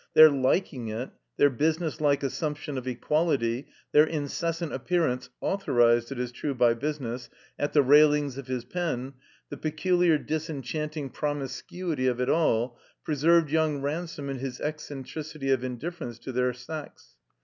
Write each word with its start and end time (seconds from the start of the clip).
Their 0.15 0.31
liking 0.31 0.87
it, 0.87 1.11
their 1.37 1.51
businesslike 1.51 2.23
assumption 2.23 2.75
of 2.75 2.87
equality, 2.87 3.67
their 3.91 4.03
incessant 4.05 4.73
appearance 4.73 5.29
(authorized, 5.41 6.11
it 6.11 6.17
is 6.17 6.31
true, 6.31 6.55
by 6.55 6.73
business) 6.73 7.29
at 7.59 7.73
the 7.73 7.83
railings 7.83 8.35
of 8.35 8.47
his 8.47 8.65
pen, 8.65 9.13
the 9.49 9.57
peculiar 9.57 10.17
disenchanting 10.17 11.11
promiscuity 11.11 12.07
of 12.07 12.19
it 12.19 12.31
all, 12.31 12.79
preserved 13.03 13.51
young 13.51 13.83
Ransome 13.83 14.27
in 14.31 14.39
his 14.39 14.59
eccentricity 14.59 15.51
of 15.51 15.63
indifference 15.63 16.17
to 16.17 16.31
their 16.31 16.51
sex. 16.51 17.15